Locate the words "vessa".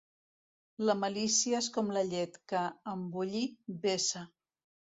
3.85-4.29